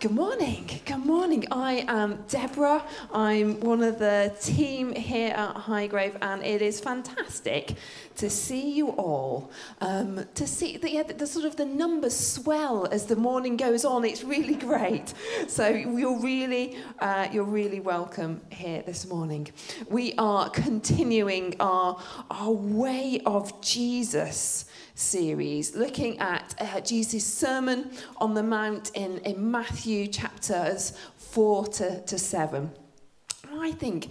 [0.00, 0.80] Good morning.
[0.86, 1.44] Good morning.
[1.50, 2.82] I am Deborah.
[3.12, 7.74] I'm one of the team here at Highgrove, and it is fantastic
[8.16, 9.50] to see you all.
[9.82, 13.84] Um, to see the, yeah, the, sort of the numbers swell as the morning goes
[13.84, 14.06] on.
[14.06, 15.12] It's really great.
[15.48, 19.48] So you're really, uh, you're really welcome here this morning.
[19.90, 24.64] We are continuing our our way of Jesus
[25.00, 32.02] series, looking at uh, Jesus' Sermon on the Mount in, in Matthew chapters 4 to,
[32.02, 32.70] to 7.
[33.52, 34.08] I think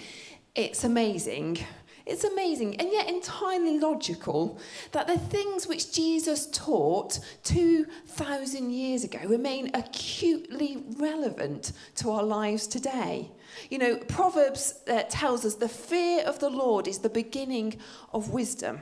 [0.55, 1.59] it's amazing.
[2.05, 4.59] It's amazing and yet entirely logical
[4.94, 12.66] that the things which Jesus taught 2,000 years ago remain acutely relevant to our lives
[12.66, 13.30] today.
[13.70, 17.80] You know, Proverbs uh, tells us the fear of the Lord is the beginning
[18.13, 18.81] of wisdom.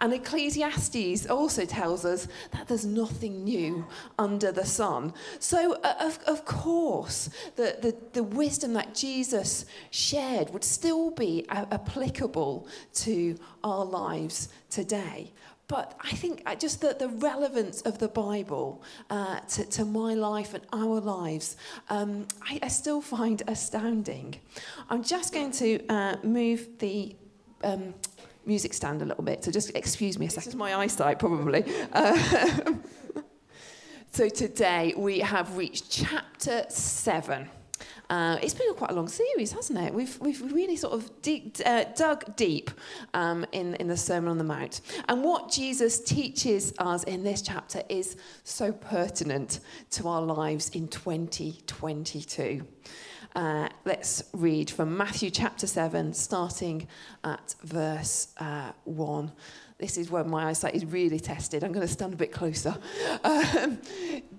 [0.00, 3.86] And Ecclesiastes also tells us that there's nothing new
[4.18, 5.14] under the sun.
[5.38, 11.46] So, uh, of, of course, the, the, the wisdom that Jesus shared would still be
[11.48, 15.32] uh, applicable to our lives today.
[15.68, 20.14] But I think uh, just the, the relevance of the Bible uh, to, to my
[20.14, 21.56] life and our lives,
[21.88, 24.36] um, I, I, still find astounding.
[24.88, 27.16] I'm just going to uh, move the
[27.64, 27.94] um,
[28.44, 30.44] music stand a little bit, so just excuse me a second.
[30.44, 31.64] This is my eyesight, probably.
[31.92, 32.74] Uh,
[34.12, 37.48] so today we have reached chapter 7.
[38.08, 39.92] Uh, it's been quite a long series, hasn't it?
[39.92, 41.10] We've, we've really sort of
[41.64, 42.70] uh, dug deep
[43.14, 44.80] um, in, in the Sermon on the Mount.
[45.08, 50.86] And what Jesus teaches us in this chapter is so pertinent to our lives in
[50.88, 52.64] 2022.
[53.34, 56.86] Uh, let's read from Matthew chapter 7, starting
[57.24, 59.32] at verse uh, 1.
[59.78, 61.62] This is where my eyesight is really tested.
[61.62, 62.76] I'm going to stand a bit closer.
[63.24, 63.78] Um,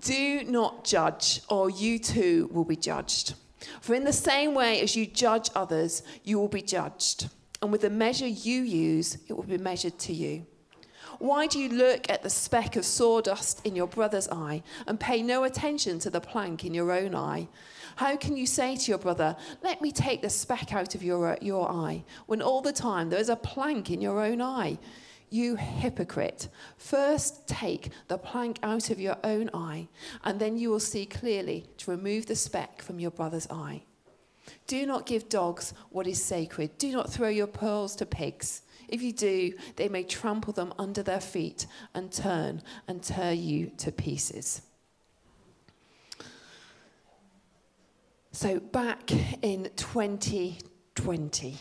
[0.00, 3.34] Do not judge, or you too will be judged.
[3.80, 7.28] For in the same way as you judge others, you will be judged.
[7.60, 10.46] And with the measure you use, it will be measured to you.
[11.18, 15.22] Why do you look at the speck of sawdust in your brother's eye and pay
[15.22, 17.48] no attention to the plank in your own eye?
[17.96, 21.36] How can you say to your brother, Let me take the speck out of your,
[21.40, 24.78] your eye, when all the time there is a plank in your own eye?
[25.30, 29.88] You hypocrite, first take the plank out of your own eye,
[30.24, 33.82] and then you will see clearly to remove the speck from your brother's eye.
[34.66, 36.78] Do not give dogs what is sacred.
[36.78, 38.62] Do not throw your pearls to pigs.
[38.88, 43.70] If you do, they may trample them under their feet and turn and tear you
[43.78, 44.62] to pieces.
[48.32, 49.10] So, back
[49.42, 51.58] in 2020,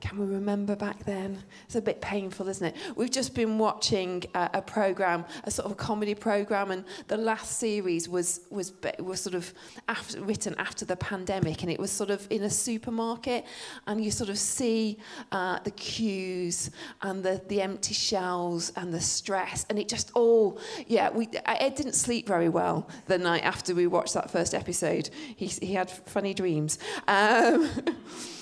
[0.00, 1.42] can we remember back then?
[1.64, 2.76] It's a bit painful, isn't it?
[2.96, 7.58] We've just been watching a, a program, a sort of comedy program, and the last
[7.58, 9.52] series was was was sort of
[9.88, 13.44] after, written after the pandemic, and it was sort of in a supermarket,
[13.86, 14.98] and you sort of see
[15.32, 16.70] uh, the queues
[17.02, 21.10] and the the empty shelves and the stress, and it just all yeah.
[21.10, 25.10] We Ed didn't sleep very well the night after we watched that first episode.
[25.36, 26.78] He he had funny dreams.
[27.08, 27.68] Um,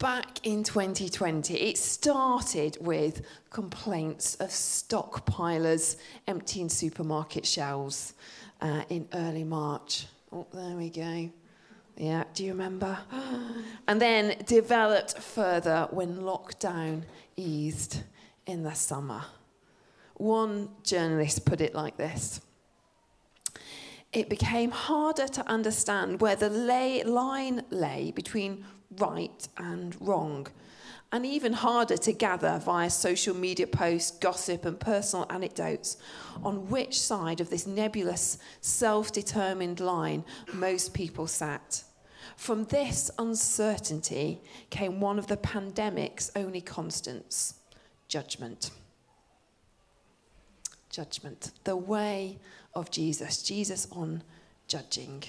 [0.00, 5.96] back in 2020, it started with complaints of stockpilers
[6.26, 8.14] emptying supermarket shelves
[8.62, 10.06] uh, in early March.
[10.32, 11.30] Oh, there we go.
[11.96, 12.98] Yeah, do you remember?
[13.88, 17.02] and then developed further when lockdown
[17.36, 18.02] eased
[18.46, 19.22] in the summer.
[20.14, 22.40] One journalist put it like this
[24.14, 28.64] It became harder to understand where the lay, line lay between
[28.98, 30.46] right and wrong,
[31.12, 35.96] and even harder to gather via social media posts, gossip, and personal anecdotes
[36.44, 41.82] on which side of this nebulous, self determined line most people sat.
[42.36, 44.40] From this uncertainty
[44.70, 47.54] came one of the pandemic's only constants
[48.08, 48.70] judgment.
[50.90, 52.38] Judgment, the way
[52.74, 54.22] of Jesus, Jesus on
[54.66, 55.22] judging.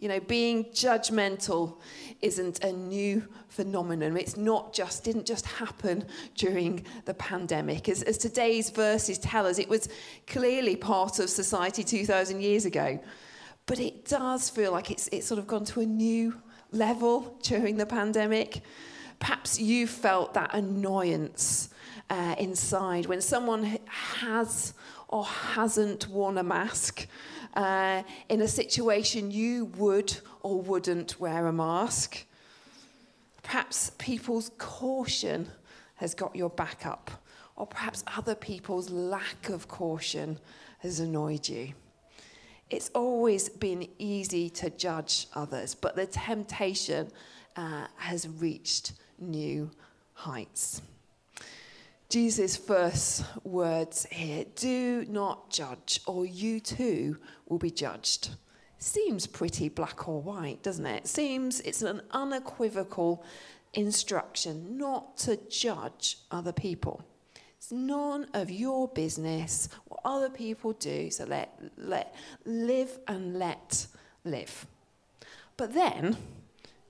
[0.00, 1.76] You know, being judgmental
[2.22, 4.16] isn't a new phenomenon.
[4.16, 7.86] It's not just, didn't just happen during the pandemic.
[7.86, 9.90] As, as today's verses tell us, it was
[10.26, 12.98] clearly part of society 2,000 years ago.
[13.66, 16.34] But it does feel like it's, it's sort of gone to a new
[16.72, 18.62] level during the pandemic.
[19.18, 21.68] Perhaps you felt that annoyance
[22.08, 24.72] uh, inside when someone has
[25.08, 27.06] or hasn't worn a mask
[27.54, 32.24] uh, in a situation you would or wouldn't wear a mask.
[33.42, 35.48] Perhaps people's caution
[35.96, 37.10] has got your back up,
[37.56, 40.38] or perhaps other people's lack of caution
[40.78, 41.72] has annoyed you.
[42.70, 47.10] it's always been easy to judge others, but the temptation
[47.56, 49.70] uh, has reached new
[50.12, 50.80] heights.
[52.10, 58.30] Jesus' first words here do not judge, or you too will be judged.
[58.78, 61.06] Seems pretty black or white, doesn't it?
[61.06, 63.24] Seems it's an unequivocal
[63.74, 67.04] instruction not to judge other people.
[67.56, 72.12] It's none of your business what other people do, so let, let
[72.44, 73.86] live and let
[74.24, 74.66] live.
[75.56, 76.16] But then,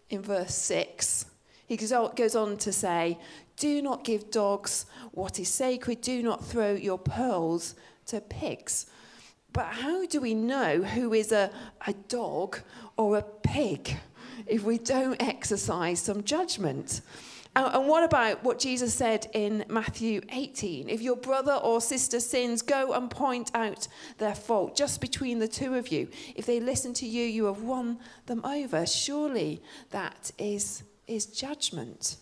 [0.08, 1.26] in verse 6,
[1.66, 3.19] he goes on to say,
[3.60, 7.74] Do not give dogs what is sacred, do not throw your pearls
[8.06, 8.86] to pigs.
[9.52, 11.50] But how do we know who is a,
[11.86, 12.60] a dog
[12.96, 13.98] or a pig
[14.46, 17.02] if we don't exercise some judgment?
[17.54, 20.88] Uh, and what about what Jesus said in Matthew 18?
[20.88, 25.48] If your brother or sister sins, go and point out their fault just between the
[25.48, 26.08] two of you.
[26.34, 28.86] If they listen to you, you have won them over.
[28.86, 29.60] Surely
[29.90, 32.16] that is, is judgment.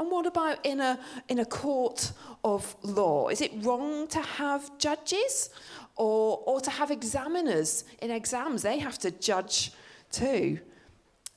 [0.00, 0.98] And what about in a,
[1.28, 2.12] in a court
[2.42, 3.28] of law?
[3.28, 5.50] Is it wrong to have judges
[5.94, 8.62] or, or to have examiners in exams?
[8.62, 9.72] They have to judge
[10.10, 10.58] too.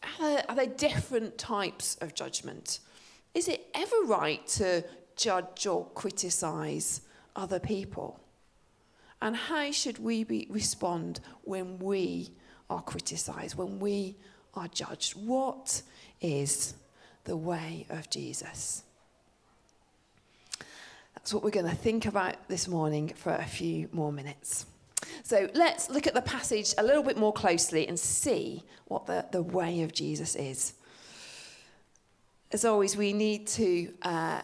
[0.01, 2.79] Are there, are there different types of judgment?
[3.33, 4.85] Is it ever right to
[5.17, 7.01] judge or criticize
[7.35, 8.17] other people?
[9.21, 12.31] And how should we be, respond when we
[12.69, 14.15] are criticized, when we
[14.53, 15.17] are judged?
[15.17, 15.81] What
[16.21, 16.75] is
[17.23, 18.83] the way of Jesus?
[21.15, 24.65] That's what we're going to think about this morning for a few more minutes.
[25.23, 29.25] So let's look at the passage a little bit more closely and see what the,
[29.31, 30.73] the way of Jesus is
[32.53, 34.41] as always, we need to uh,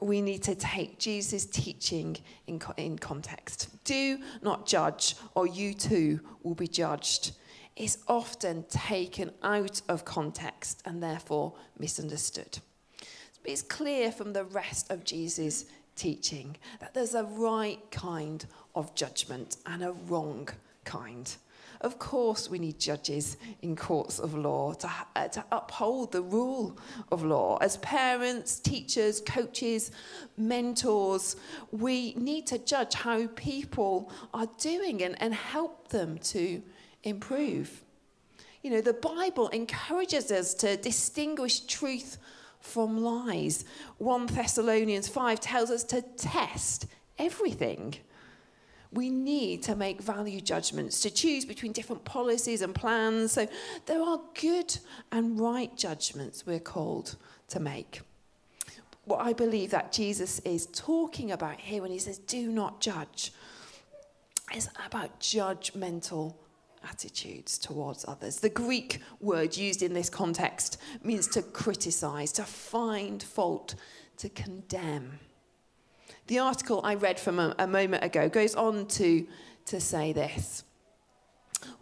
[0.00, 2.16] we need to take Jesus' teaching
[2.48, 3.68] in, in context.
[3.84, 7.32] Do not judge, or you too will be judged.
[7.74, 12.58] Is often taken out of context and therefore misunderstood.
[13.44, 15.64] It's clear from the rest of Jesus'
[15.96, 20.48] teaching that there's a right kind of judgment and a wrong
[20.84, 21.34] kind.
[21.80, 26.78] Of course, we need judges in courts of law to, uh, to uphold the rule
[27.10, 27.56] of law.
[27.56, 29.90] As parents, teachers, coaches,
[30.36, 31.34] mentors,
[31.72, 36.62] we need to judge how people are doing and, and help them to
[37.04, 37.82] improve.
[38.62, 42.18] You know, the Bible encourages us to distinguish truth
[42.60, 43.64] from lies.
[43.98, 46.86] 1 Thessalonians 5 tells us to test
[47.18, 47.96] everything
[48.92, 53.32] we need to make value judgments, to choose between different policies and plans.
[53.32, 53.48] So
[53.86, 54.76] there are good
[55.10, 57.16] and right judgments we're called
[57.48, 58.02] to make.
[59.04, 63.32] What I believe that Jesus is talking about here when he says, do not judge,
[64.54, 66.34] is about judgmental
[66.88, 68.40] attitudes towards others.
[68.40, 73.74] The Greek word used in this context means to criticize, to find fault,
[74.18, 75.18] to condemn.
[76.26, 79.26] The article I read from a, a moment ago goes on to,
[79.66, 80.64] to say this.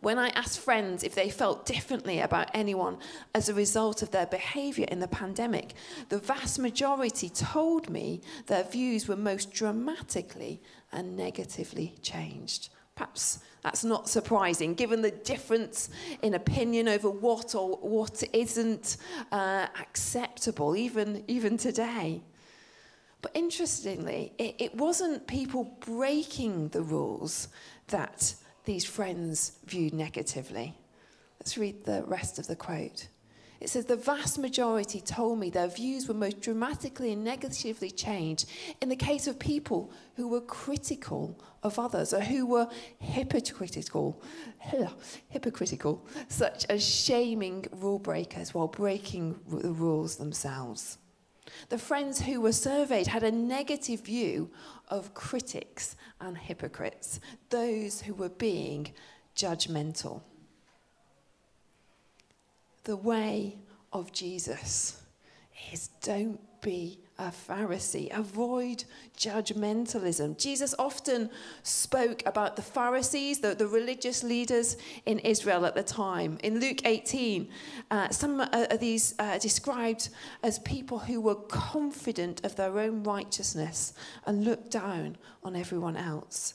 [0.00, 2.98] When I asked friends if they felt differently about anyone
[3.34, 5.74] as a result of their behaviour in the pandemic,
[6.08, 10.60] the vast majority told me their views were most dramatically
[10.92, 12.70] and negatively changed.
[13.00, 15.88] Perhaps that's not surprising, given the difference
[16.20, 18.98] in opinion over what or what isn't
[19.32, 22.20] uh, acceptable, even, even today.
[23.22, 27.48] But interestingly, it, it wasn't people breaking the rules
[27.86, 28.34] that
[28.66, 30.74] these friends viewed negatively.
[31.40, 33.08] Let's read the rest of the quote.
[33.60, 38.48] It says, The vast majority told me their views were most dramatically and negatively changed
[38.80, 44.22] in the case of people who were critical of others or who were hypocritical,
[45.28, 50.96] hypocritical, such as shaming rule breakers while breaking the rules themselves.
[51.68, 54.50] The friends who were surveyed had a negative view
[54.88, 58.92] of critics and hypocrites, those who were being
[59.36, 60.22] judgmental.
[62.84, 63.58] The way
[63.92, 65.02] of Jesus
[65.72, 68.16] is don't be a Pharisee.
[68.16, 68.84] Avoid
[69.16, 70.38] judgmentalism.
[70.38, 71.30] Jesus often
[71.62, 76.38] spoke about the Pharisees, the, the religious leaders in Israel at the time.
[76.42, 77.48] In Luke 18,
[77.90, 80.08] uh, some of these uh, described
[80.42, 83.92] as people who were confident of their own righteousness
[84.26, 86.54] and looked down on everyone else.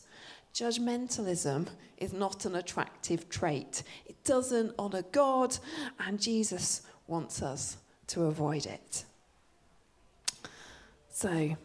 [0.53, 1.67] Judgmentalism
[1.97, 3.83] is not an attractive trait.
[4.25, 5.57] Doesn't honor God,
[5.99, 7.77] and Jesus wants us
[8.07, 9.05] to avoid it.
[11.09, 11.55] So,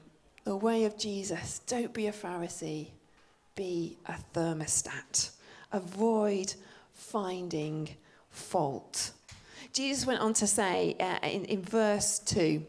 [0.45, 2.89] the way of Jesus don't be a Pharisee,
[3.57, 5.31] be a thermostat.
[5.73, 6.55] avoid
[6.93, 7.89] finding
[8.31, 9.13] fault.
[9.73, 12.65] Jesus went on to say uh, in, in verse 2,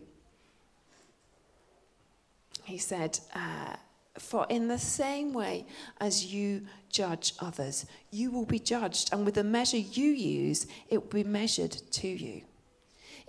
[2.63, 3.75] he said, uh,
[4.17, 5.65] For in the same way
[5.99, 11.01] as you judge others, you will be judged, and with the measure you use, it
[11.01, 12.41] will be measured to you.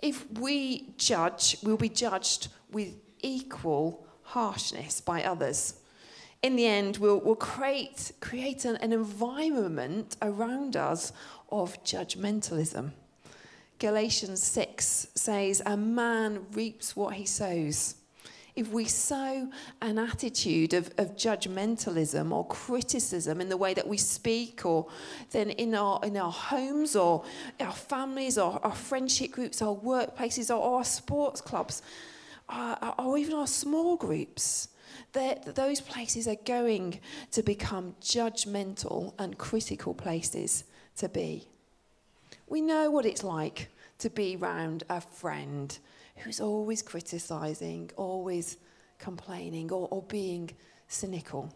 [0.02, 5.74] If we judge, we'll be judged with equal harshness by others.
[6.42, 11.12] In the end, we'll, we'll create, create an, an environment around us
[11.50, 12.92] of judgmentalism.
[13.78, 17.96] Galatians 6 says, A man reaps what he sows.
[18.54, 19.48] If we sow
[19.80, 24.88] an attitude of, of judgmentalism or criticism in the way that we speak, or
[25.30, 27.24] then in our, in our homes or
[27.60, 31.80] our families or our friendship groups, our workplaces or our sports clubs,
[32.50, 34.68] uh, or even our small groups,
[35.14, 40.64] that those places are going to become judgmental and critical places
[40.96, 41.48] to be.
[42.48, 45.78] We know what it's like to be around a friend
[46.24, 48.58] who's always criticizing, always
[48.98, 50.50] complaining, or, or being
[50.88, 51.52] cynical.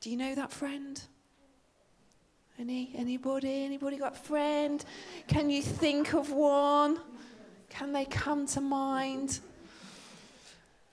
[0.00, 1.00] Do you know that friend?
[2.58, 3.64] Any anybody?
[3.64, 4.84] Anybody got a friend?
[5.28, 6.98] Can you think of one?
[7.68, 9.38] Can they come to mind?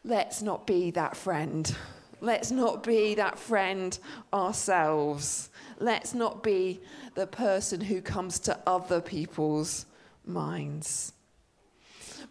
[0.04, 1.76] Let's not be that friend.
[2.22, 3.98] Let's not be that friend
[4.32, 5.50] ourselves.
[5.80, 6.80] Let's not be
[7.16, 9.86] the person who comes to other people's
[10.26, 11.14] minds.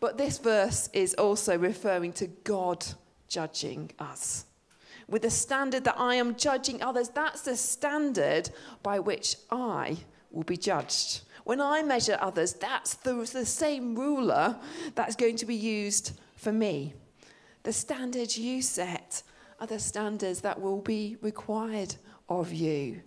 [0.00, 2.84] But this verse is also referring to God
[3.28, 4.46] judging us.
[5.08, 8.50] With the standard that I am judging others, that's the standard
[8.82, 9.98] by which I
[10.30, 11.22] will be judged.
[11.44, 14.56] When I measure others, that's the, the same ruler
[14.94, 16.94] that's going to be used for me.
[17.64, 19.22] The standards you set
[19.60, 21.96] are the standards that will be required
[22.28, 23.02] of you.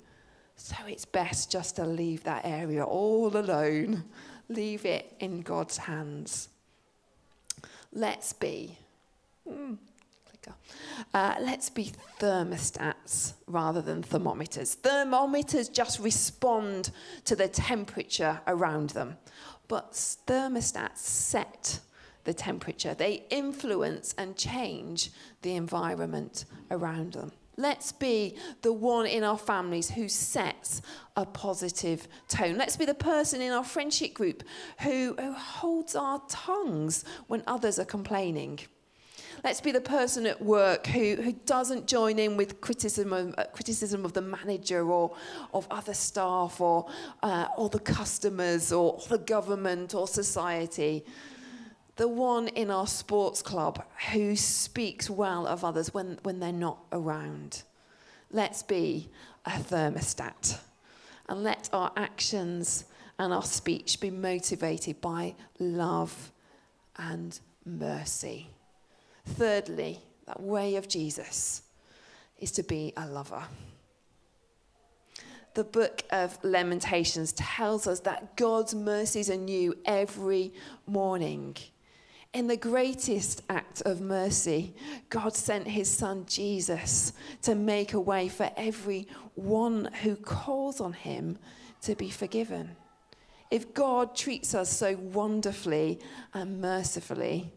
[0.56, 4.04] So it's best just to leave that area all alone,
[4.50, 6.50] leave it in God's hands.
[7.98, 8.78] Let's be.
[9.50, 9.80] Mm,
[11.16, 14.76] uh, let's be thermostats rather than thermometers.
[14.76, 16.92] Thermometers just respond
[17.26, 19.18] to the temperature around them,
[19.68, 21.80] but thermostats set
[22.24, 22.94] the temperature.
[22.94, 25.10] They influence and change
[25.42, 27.32] the environment around them.
[27.60, 30.84] Let's be the one in our families who sets
[31.16, 32.56] a positive tone.
[32.56, 34.44] Let's be the person in our friendship group
[34.82, 38.60] who, who holds our tongues when others are complaining.
[39.44, 43.46] Let's be the person at work who, who doesn't join in with criticism of, uh,
[43.46, 45.16] criticism of the manager or
[45.52, 46.88] of other staff or,
[47.24, 51.04] uh, or the customers or the government or society
[51.98, 56.80] the one in our sports club who speaks well of others when, when they're not
[56.92, 57.64] around.
[58.32, 59.10] Let's be
[59.46, 60.60] a thermostat
[61.28, 62.86] and let our actions
[63.20, 66.32] and our speech be motivated by love
[66.98, 68.50] and mercy.
[69.26, 71.64] Thirdly, that way of Jesus
[72.38, 73.44] is to be a lover.
[75.56, 80.54] The book of Lamentations tells us that God's mercies are new every
[80.86, 81.58] morning.
[82.38, 84.76] In the greatest act of mercy,
[85.10, 90.94] God sent his son Jesus to make a way for every one who calls on
[90.94, 91.40] him
[91.82, 92.76] to be forgiven.
[93.50, 96.00] If God treats us so wonderfully
[96.36, 97.52] and mercifully,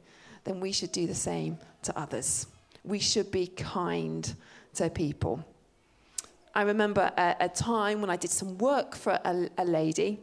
[0.45, 2.47] then we should do the same to others.
[2.83, 4.35] We should be kind
[4.77, 5.45] to people.
[6.55, 10.21] I remember a, a time when I did some work for a, a lady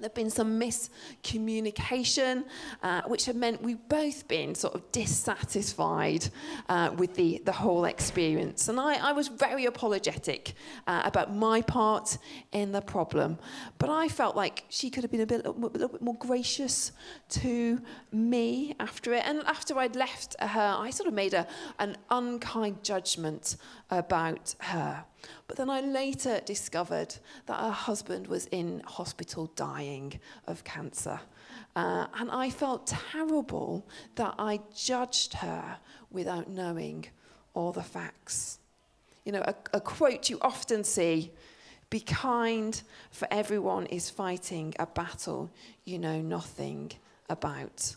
[0.00, 2.44] There'd been some miscommunication,
[2.82, 6.28] uh, which had meant we've both been sort of dissatisfied
[6.68, 8.68] uh, with the, the whole experience.
[8.68, 10.54] And I, I was very apologetic
[10.86, 12.18] uh, about my part
[12.52, 13.38] in the problem.
[13.78, 16.92] But I felt like she could have been a, bit, a little bit more gracious
[17.30, 17.80] to
[18.12, 19.22] me after it.
[19.26, 21.46] And after I'd left her, I sort of made a,
[21.78, 23.56] an unkind judgment
[23.90, 25.04] about her.
[25.46, 27.14] But then I later discovered
[27.46, 31.20] that her husband was in hospital dying of cancer.
[31.76, 35.78] Uh, and I felt terrible that I judged her
[36.10, 37.06] without knowing
[37.54, 38.58] all the facts.
[39.24, 41.32] You know, a, a quote you often see
[41.90, 42.80] be kind,
[43.10, 45.50] for everyone is fighting a battle
[45.84, 46.92] you know nothing
[47.28, 47.96] about.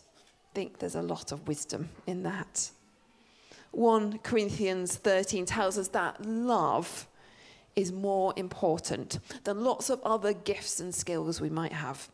[0.50, 2.70] I think there's a lot of wisdom in that.
[3.76, 7.06] 1 Corinthians 13 tells us that love
[7.76, 12.08] is more important than lots of other gifts and skills we might have.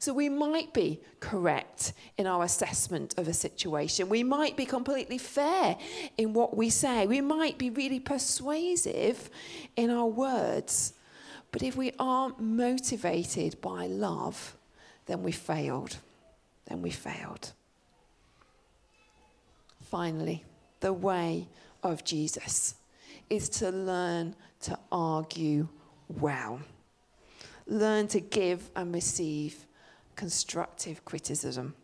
[0.00, 4.08] So we might be correct in our assessment of a situation.
[4.08, 5.76] We might be completely fair
[6.16, 7.06] in what we say.
[7.06, 9.30] We might be really persuasive
[9.76, 10.92] in our words.
[11.50, 14.56] But if we aren't motivated by love,
[15.06, 15.96] then we failed.
[16.66, 17.52] Then we failed.
[19.90, 20.44] Finally,
[20.80, 21.48] the way
[21.82, 22.74] of Jesus
[23.30, 25.68] is to learn to argue
[26.08, 26.60] well.
[27.66, 29.66] Learn to give and receive
[30.16, 31.74] constructive criticism.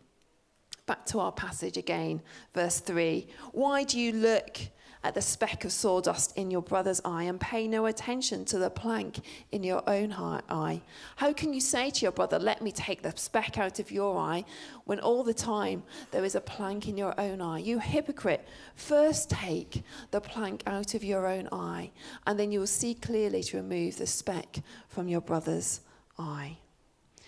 [0.85, 2.21] Back to our passage again,
[2.53, 3.27] verse 3.
[3.51, 4.57] Why do you look
[5.05, 8.71] at the speck of sawdust in your brother's eye and pay no attention to the
[8.71, 9.19] plank
[9.51, 10.81] in your own eye?
[11.17, 14.17] How can you say to your brother, Let me take the speck out of your
[14.17, 14.45] eye,
[14.85, 17.59] when all the time there is a plank in your own eye?
[17.59, 21.91] You hypocrite, first take the plank out of your own eye,
[22.25, 24.57] and then you will see clearly to remove the speck
[24.87, 25.81] from your brother's
[26.17, 26.57] eye.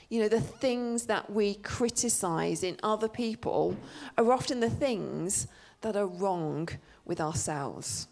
[0.09, 3.77] You know, the things that we criticize in other people
[4.17, 5.47] are often the things
[5.81, 6.69] that are wrong
[7.05, 8.07] with ourselves.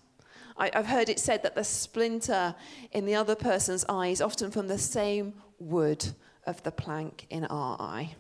[0.58, 2.56] I, have heard it said that the splinter
[2.92, 6.14] in the other person's eye is often from the same wood
[6.46, 8.16] of the plank in our eye.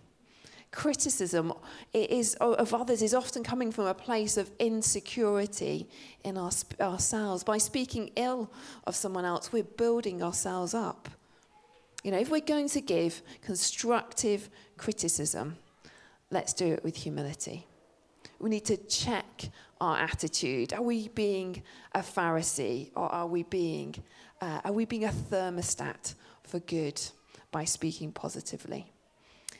[0.71, 1.53] Criticism
[1.93, 5.87] is, of others is often coming from a place of insecurity
[6.25, 7.45] in our, ourselves.
[7.45, 8.51] By speaking ill
[8.85, 11.07] of someone else, we're building ourselves up.
[12.03, 15.55] You know, if we're going to give constructive criticism,
[16.29, 17.65] let's do it with humility.
[18.39, 19.49] We need to check
[19.81, 20.73] our attitude.
[20.73, 21.63] Are we being
[21.93, 23.95] a Pharisee or are we being,
[24.41, 27.01] uh, are we being a thermostat for good
[27.51, 28.91] by speaking positively?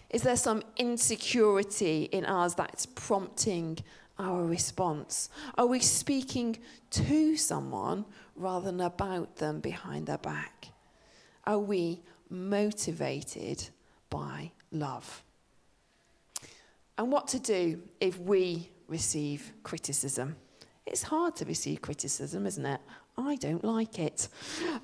[0.10, 3.80] Is there some insecurity in us that's prompting
[4.18, 5.30] our response?
[5.58, 6.58] Are we speaking
[6.92, 8.06] to someone
[8.36, 10.68] rather than about them behind their back?
[11.46, 13.70] Are we motivated
[14.10, 15.25] by love?
[16.98, 20.36] And what to do if we receive criticism?
[20.86, 22.80] It's hard to receive criticism, isn't it?
[23.18, 24.28] I don't like it.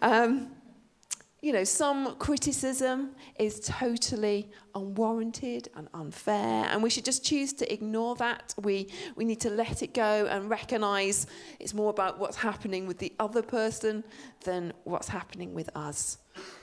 [0.02, 0.52] Um,
[1.42, 7.74] you know, some criticism is totally unwarranted and unfair, and we should just choose to
[7.74, 8.54] ignore that.
[8.62, 11.26] We, we need to let it go and recognize
[11.60, 14.04] it's more about what's happening with the other person
[14.44, 16.20] than what's happening with us.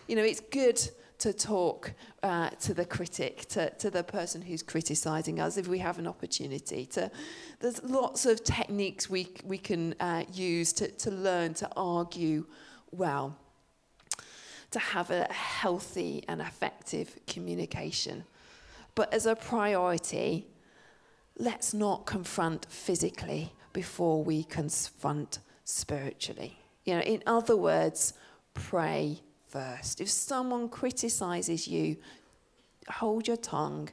[0.06, 0.80] You know, it's good
[1.18, 5.78] to talk uh, to the critic, to, to the person who's criticizing us if we
[5.78, 6.86] have an opportunity.
[6.86, 7.10] To,
[7.60, 12.46] there's lots of techniques we, we can uh, use to, to learn to argue
[12.92, 13.36] well,
[14.70, 18.24] to have a healthy and effective communication.
[18.94, 20.46] But as a priority,
[21.36, 26.58] let's not confront physically before we confront spiritually.
[26.84, 28.14] You know, in other words,
[28.54, 30.00] pray first.
[30.00, 31.96] If someone criticizes you,
[32.88, 33.88] hold your tongue,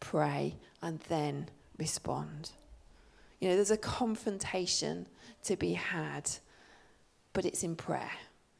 [0.00, 2.50] pray, and then respond.
[3.40, 5.06] You know, there's a confrontation
[5.44, 6.30] to be had,
[7.32, 8.12] but it's in prayer.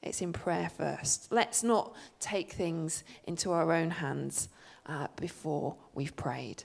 [0.02, 1.30] It's in prayer first.
[1.30, 4.48] Let's not take things into our own hands
[4.86, 6.64] uh, before we've prayed.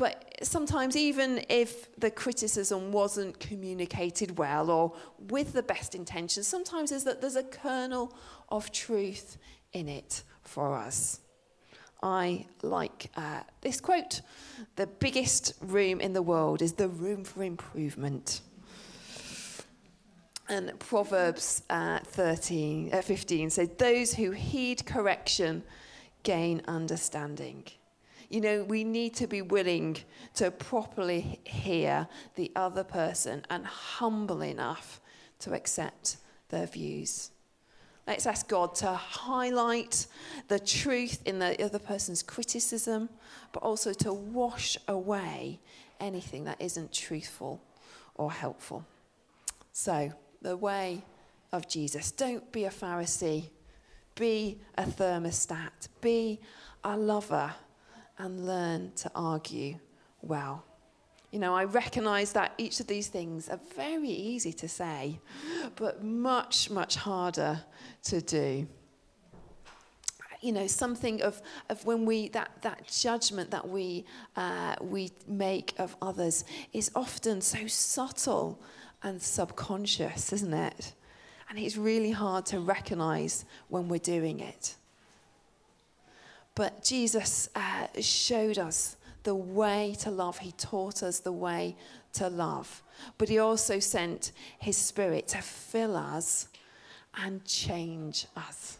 [0.00, 4.94] But sometimes, even if the criticism wasn't communicated well or
[5.28, 8.16] with the best intentions, sometimes is that there's a kernel
[8.48, 9.36] of truth
[9.74, 11.20] in it for us.
[12.02, 14.22] I like uh, this quote
[14.76, 18.40] The biggest room in the world is the room for improvement.
[20.48, 25.62] And Proverbs uh, 13, uh, 15 says, Those who heed correction
[26.22, 27.64] gain understanding.
[28.30, 29.98] You know, we need to be willing
[30.34, 35.00] to properly hear the other person and humble enough
[35.40, 36.16] to accept
[36.48, 37.32] their views.
[38.06, 40.06] Let's ask God to highlight
[40.48, 43.08] the truth in the other person's criticism,
[43.52, 45.60] but also to wash away
[45.98, 47.60] anything that isn't truthful
[48.14, 48.86] or helpful.
[49.72, 51.02] So, the way
[51.52, 52.10] of Jesus.
[52.12, 53.50] Don't be a Pharisee.
[54.14, 55.88] Be a thermostat.
[56.00, 56.40] Be
[56.84, 57.52] a lover
[58.20, 59.78] and learn to argue
[60.20, 60.64] well.
[61.32, 65.20] You know, I recognize that each of these things are very easy to say,
[65.76, 67.62] but much, much harder
[68.04, 68.68] to do.
[70.42, 74.06] You know, something of, of when we, that, that judgment that we,
[74.36, 78.60] uh, we make of others is often so subtle
[79.02, 80.94] and subconscious, isn't it?
[81.48, 84.76] And it's really hard to recognize when we're doing it.
[86.54, 90.38] But Jesus uh, showed us the way to love.
[90.38, 91.76] He taught us the way
[92.14, 92.82] to love.
[93.18, 96.48] But He also sent His Spirit to fill us
[97.14, 98.78] and change us.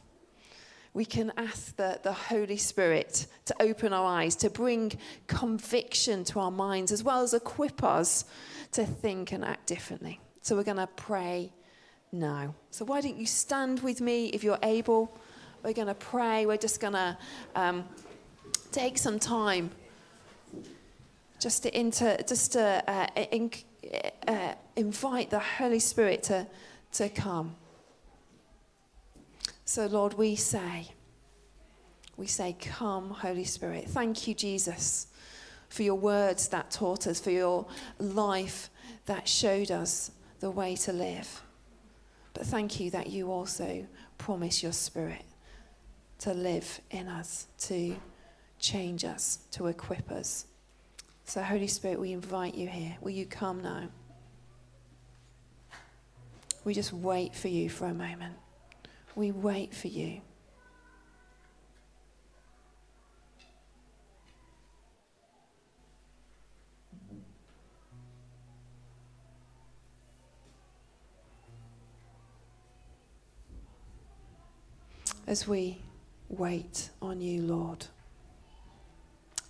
[0.92, 4.92] We can ask the, the Holy Spirit to open our eyes, to bring
[5.28, 8.24] conviction to our minds, as well as equip us
[8.72, 10.20] to think and act differently.
[10.42, 11.52] So we're going to pray
[12.10, 12.54] now.
[12.70, 15.16] So why don't you stand with me if you're able?
[15.62, 16.46] We're going to pray.
[16.46, 17.16] We're just going to
[17.54, 17.84] um,
[18.72, 19.70] take some time
[21.38, 23.50] just to, inter, just to uh, in,
[24.26, 26.46] uh, invite the Holy Spirit to,
[26.92, 27.56] to come.
[29.64, 30.88] So, Lord, we say,
[32.16, 33.86] we say, Come, Holy Spirit.
[33.88, 35.06] Thank you, Jesus,
[35.68, 37.66] for your words that taught us, for your
[37.98, 38.68] life
[39.06, 41.42] that showed us the way to live.
[42.34, 43.86] But thank you that you also
[44.18, 45.24] promise your Spirit
[46.20, 47.96] to live in us, to
[48.58, 50.46] change us, to equip us.
[51.24, 52.96] So, Holy Spirit, we invite you here.
[53.00, 53.88] Will you come now?
[56.64, 58.34] We just wait for you for a moment.
[59.14, 60.20] We wait for you.
[75.26, 75.80] As we
[76.30, 77.86] wait on you, Lord,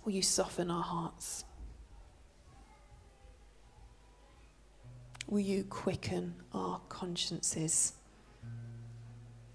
[0.03, 1.45] will you soften our hearts?
[5.27, 7.93] Will you quicken our consciences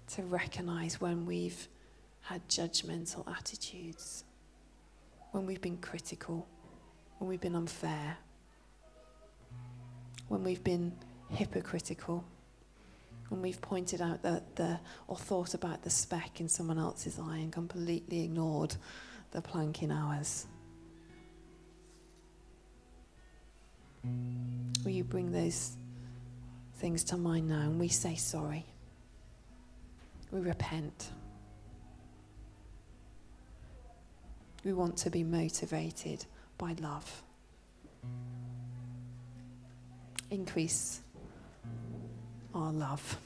[0.07, 1.67] to recognize when we've
[2.21, 4.23] had judgmental attitudes,
[5.31, 6.47] when we've been critical,
[7.19, 8.17] when we've been unfair,
[10.29, 10.93] when we've been
[11.29, 12.23] hypocritical,
[13.29, 17.37] when we've pointed out that the, or thought about the speck in someone else's eye
[17.37, 18.75] and completely ignored
[19.31, 20.45] the plank in ours.
[24.83, 25.75] Will you bring those
[26.75, 28.65] things to mind now and we say sorry?
[30.31, 31.09] We repent.
[34.63, 36.25] We want to be motivated
[36.57, 37.23] by love.
[40.29, 41.01] Increase
[42.57, 43.17] our love.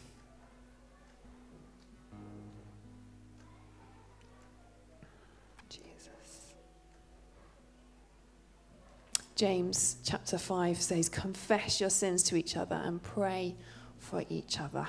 [9.36, 13.56] James chapter 5 says, Confess your sins to each other and pray
[13.98, 14.88] for each other.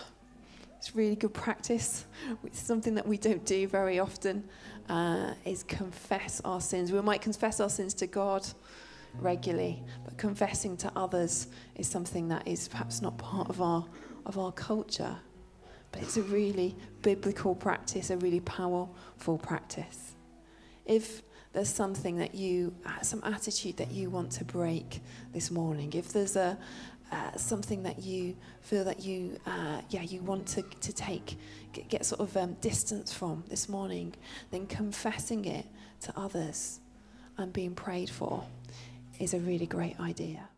[0.76, 2.04] It's really good practice.
[2.44, 4.46] It's something that we don't do very often,
[4.90, 6.92] uh, is confess our sins.
[6.92, 8.46] We might confess our sins to God
[9.20, 13.86] regularly, but confessing to others is something that is perhaps not part of our,
[14.26, 15.16] of our culture.
[15.90, 20.12] But it's a really biblical practice, a really powerful practice.
[20.86, 25.00] If there's something that you, uh, some attitude that you want to break
[25.32, 26.56] this morning, if there's a,
[27.12, 31.36] uh, something that you feel that you, uh, yeah, you want to, to take,
[31.72, 34.14] get, get sort of um, distance from this morning,
[34.50, 35.66] then confessing it
[36.00, 36.80] to others
[37.36, 38.42] and being prayed for
[39.18, 40.48] is a really great idea.